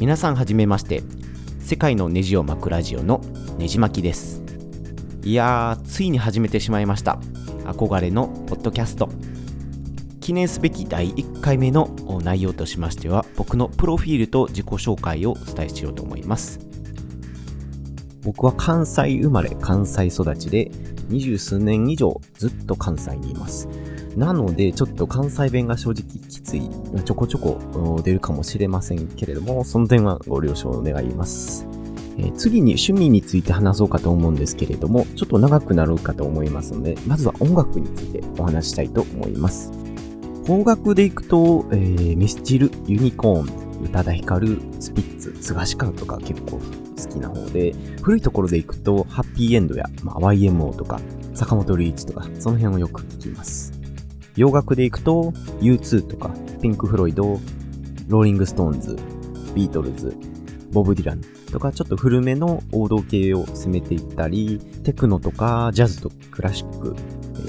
[0.00, 1.02] 皆さんはじめまして。
[1.58, 3.20] 世界のネジを巻くラジオの
[3.58, 4.40] ネジ巻きです。
[5.24, 7.18] いやーついに始めてしまいました。
[7.64, 9.08] 憧れのポッドキャスト。
[10.20, 11.90] 記念すべき第1回目の
[12.22, 16.60] 内容としましては僕のプロフィールと自己紹介をお伝えしようと思います。
[18.22, 20.70] 僕は関西生まれ関西育ちで
[21.08, 23.68] 二十数年以上ずっと関西にいます。
[24.18, 26.68] なので、ちょっと関西弁が正直きつい、
[27.04, 31.66] ちょこちょこ出るかもしれませんけれども、その点はご了承願います。
[32.18, 39.70] え、次に趣味について話そうかと思うんですけれども、ちょっと長くなるかと思いますので、まずは音楽についてお話したいと思います。
[40.44, 46.60] 邦楽でいくと、えー、ミスチル、ユニコーン、宇多田ヒカル、スピッツ、菅氏川とか結構好
[47.08, 47.72] きな方で、
[48.02, 51.00] 古いところでいくと、ハッピーエンドや、まあ、YMO とか、
[51.34, 53.77] 坂本龍一とか、その辺をよく聞きます。
[54.38, 56.30] 洋楽でいくと U2 とか
[56.62, 57.40] ピンク・フロイド、
[58.06, 58.96] ローリング・ストーンズ、
[59.52, 60.16] ビートルズ、
[60.70, 61.20] ボブ・ディラン
[61.50, 66.94] とかちょっと古めの王道系を攻めていったり、テクノとかジャズとクラシック、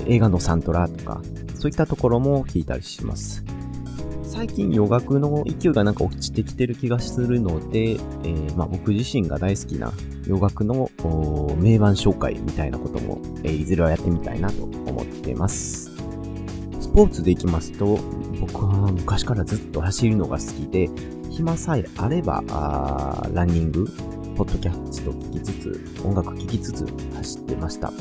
[0.07, 1.21] 映画のサントラとか、
[1.53, 3.43] そういったところも聞いたりします。
[4.23, 9.93] 最近洋楽の勢いがなんか落ちてきてる気がするので、えー、まあ、僕自身が大好きな
[10.25, 10.89] 洋楽の
[11.59, 15.98] 名盤紹介みたいなことも、えー、いずれはやってみたいなと思ってます。
[16.99, 17.97] ポーツでいきますと、
[18.41, 20.89] 僕は昔からずっと走るのが好きで、
[21.31, 23.87] 暇さえあれば、あランニング、
[24.35, 27.93] ポッドキャスト聞きつつ、音楽聴きつつ走ってました。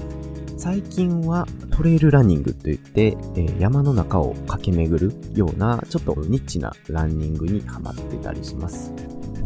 [0.56, 8.90] 最近はトレイルランニングといって、えー、山の中を駆け巡るようなちょっとニッチなランニングにハマってたりします。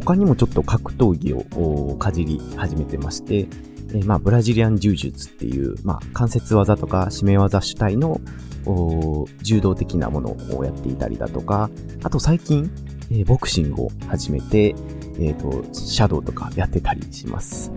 [0.05, 3.47] 他にもちょっと格闘技をかじり始めてまして、
[3.95, 8.21] えー、まあブラジリアン柔術っていう、まあ関節技とか締め技主体の
[9.43, 11.71] 柔道的なものをやっていたりだとか、
[12.03, 12.71] あと最近、
[13.11, 14.75] えー、ボクシングを始めて、
[15.19, 17.71] えっ、ー、と、シャドウとかやってたりします。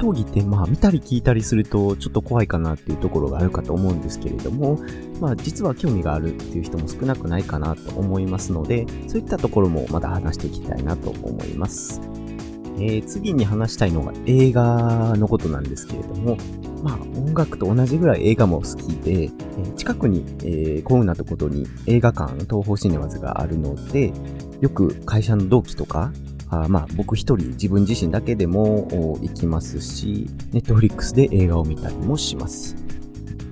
[0.00, 4.78] 闘技ってまあ見たり聞いたりするとちょっと怖いかなっていうところがあるかと思うんですけれども、
[5.20, 12.00] まあ実は興味があるっていう人も少なくないかなと思いますので、そういったところもまた話していきたいなと思います。
[12.76, 16.38] えー、次に話したいのが映画のことなんですけれども、
[16.82, 24.12] まあ音楽と同じぐらい映画も好きで、えー、近くに、えー、幸運なとことに映画館、東方シネマズがあるので、
[24.60, 26.10] よく会社の同期とか、
[26.50, 28.88] あまあ僕一人自分自身だけでも
[29.22, 32.76] 行きますし、ネットフリックスで映画を見たりもします。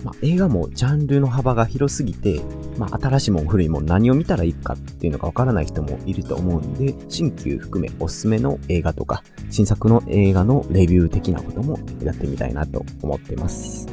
[0.05, 2.41] まあ、映画もジャンルの幅が広すぎて、
[2.79, 13.89] まあ、新しいも古いも何を見たらいいかっていうのがわからない人もいると思うんで、新旧含めおすすめの映画とか、新作の映画のレビュー的なこともやってみたいなと思ってます。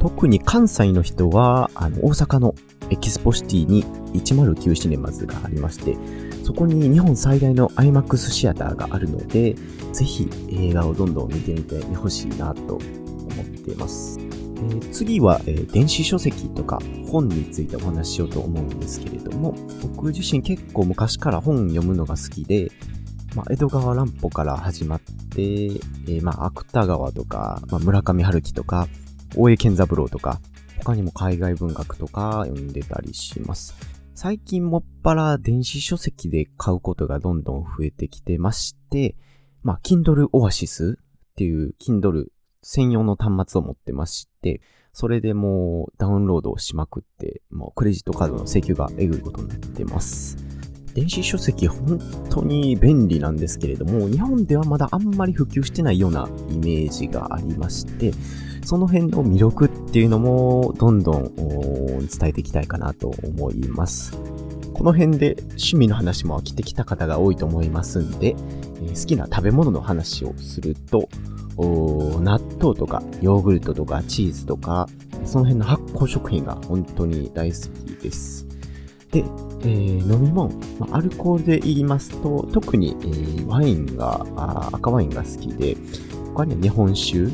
[0.00, 2.54] 特に関西の人は、あの、大阪の
[2.90, 5.96] エキスポシティに109シネマズがありまして、
[6.44, 9.54] そこに日本最大の IMAX シアターがあるので、
[9.92, 12.80] ぜひ映画をどんどん見てみてほしいなと思
[13.42, 14.18] っています。
[14.20, 22.70] えー、次は、えー、電子書籍とか本についてお話ししようと思うんですけれども、僕自身結構昔から本読むのが好きで、
[23.34, 28.88] まあ、江戸川乱歩から始まって、えー、まあ、芥川とか、まあ、村上春樹とか、
[29.36, 30.40] 大江健三郎とか、
[30.84, 33.91] 他にも海外文学とか読んでたりします。
[34.14, 39.16] 最近もっぱら電子書籍で買うことがどんどん増えてきてまして、
[39.62, 40.96] まあ、Kindle Oasis っ
[41.36, 42.26] ていう Kindle
[42.62, 44.60] 専用の端末を持ってまして、
[44.92, 50.61] それでもうダウンロードをしまくって、もうクレジットカードの請求がえぐいことになってます。
[50.94, 51.98] 電子書籍本
[52.28, 58.12] 当に便利なんですけれども、日本ではまだあんまり普及してないようなイメージがありまして、
[58.64, 64.18] その辺の魅力っていうのもどんどん伝えていきたいかなと思います。
[64.74, 68.34] この辺で趣味の話も飽きてきた方が多いと思いますんで、
[68.82, 71.08] え好きな食べ物の話をすると、
[71.56, 74.88] 納豆とかヨーグルトとかチーズとか、
[75.24, 78.51] その辺の発酵食品が本当に大好きです。
[79.12, 85.76] で、えー、飲み物、まあ、アルコールで言いますと、特に、えー、ワインがあ赤ワインが好きで、
[86.34, 87.28] 他には日本酒、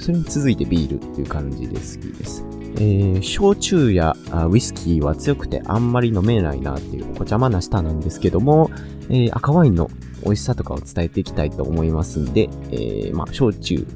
[0.00, 2.44] それに続いてビールっていう感じで好きです。
[2.78, 4.14] えー、焼酎や
[4.50, 8.70] ウイスキーは強くてあんまり飲めないなっていうお邪魔な舌なんですけども、
[9.08, 9.90] えー、赤ワインの
[10.24, 13.86] 美味しさとかを伝えていきたいと思いますんで、えー、まあ、焼酎、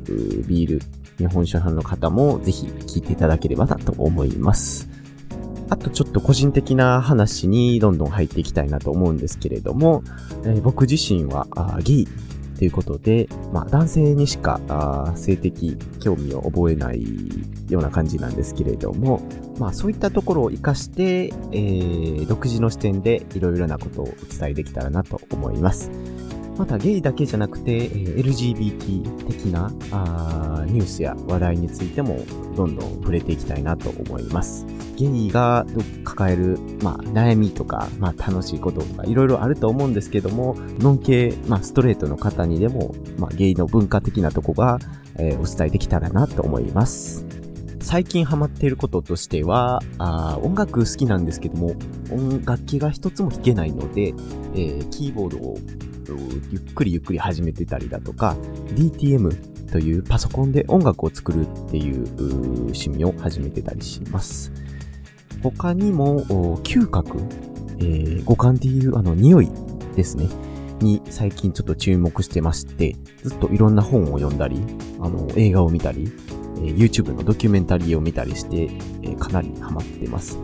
[0.46, 0.80] ビール、
[1.18, 4.89] 日本酒派の方もぜひ聞いていただければなと思います。
[5.70, 10.02] あとちょっと個人的な話にどんどん入っていきたいなと思うんですけれども、
[10.44, 11.46] えー、僕自身は
[11.82, 12.08] ゲイ
[12.58, 14.60] ということで、まあ、男性にしか
[15.16, 17.02] 性的興味を覚えない
[17.70, 19.22] ような感じなんですけれども、
[19.58, 25.90] まあ、そういったところを活かして、えー、独自の視点でいろいろなことをお伝えできたらなと思います。
[26.60, 32.18] またゲイだけじゃなくて、えー LGBT 的なあニュースや話題についても
[32.54, 34.66] どんどん触れていきたいなと思います。
[34.94, 35.64] ゲイが
[36.04, 44.78] 抱える、まあ、悩みとか、まあ、楽しいこととかいろいろあると思うんですけども、ノン系、まあ、ストレートの方にでも、まあ、ゲイの文化的なとこが、
[45.16, 47.29] えーお伝えできたらなと思います。
[47.80, 51.74] 最近ハマっていることとしては、あ音楽好きなんですけども、
[52.10, 54.14] 音楽器が一つも弾けないので、
[54.54, 55.58] えーキーボードを
[56.50, 58.36] ゆっくりゆっくり始めてたりだとか、
[58.74, 62.04] DTM というパソコンで音楽を作るっていう
[62.66, 64.52] 趣味を始めてたりします。
[65.42, 66.20] 他にも、
[66.58, 67.18] 嗅覚、
[67.78, 69.48] えー五感っていうあの匂い
[69.96, 70.28] ですね。
[70.80, 74.60] に最近ちょっと注目してまして、ずっといろんな本を読んだり、
[75.00, 76.10] あの映画を見たり、
[76.62, 78.70] え YouTube のドキュメンタリーを見たりして、
[79.02, 80.38] えかなりハマってます。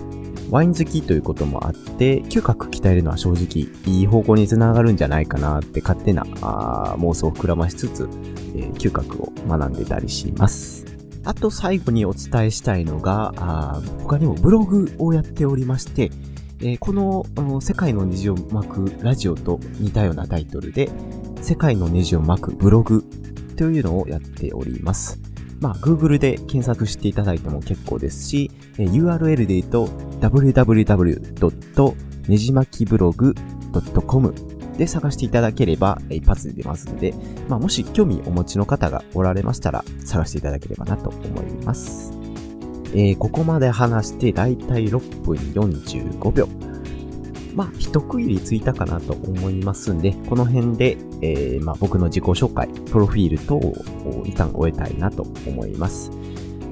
[0.51, 8.09] ワイン好きということもあって、嗅覚鍛えるのは正直いい方向につながるんじゃないかなって勝手な妄想を膨らましつつ、
[8.55, 10.85] えー嗅覚を学んでたりします。
[11.25, 16.11] あと最後にお伝えしたいのが、他にもブログをやっておりまして、
[16.61, 20.89] えーこのの世界の虹を巻くラジオと似たようなタイトルで、
[21.43, 23.05] 世界の虹を巻くブログ
[23.57, 25.19] というのをやっております。
[25.61, 29.87] まあ、Google で検索していただいても結構ですし、え URL で言うと
[30.21, 31.97] www.
[32.29, 33.35] ねじまきブログ
[34.07, 34.35] .com
[34.77, 37.15] で探していただければ一発で出ますので、
[37.49, 42.13] まあ、もし興味お持ちの方がおられましたら探していただければなと思います。
[42.93, 46.66] えーここまで話してだいたい6分45秒。
[47.57, 56.11] まあ、一区切りついたかなと思いますんで、この辺で、えーまあ、僕の自己紹介、プロフィール等を一旦終えたいなと思います。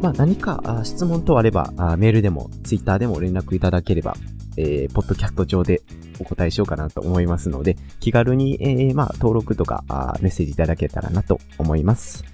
[0.02, 4.14] まあ、何か質問等あればあ、メールでも、ツイッターでも連絡いただければ、
[4.58, 5.80] えー、ポッドキャスト上で
[6.20, 12.24] お答えしようかなと思いますので、気軽に、えーまあ、登録とかあメッセージいただけたらなと思います。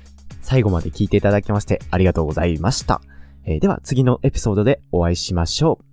[0.42, 3.00] 最後まで聞いていただきましてありがとうございました。
[3.44, 5.89] えーでは次のエピソードでお会いしましょう。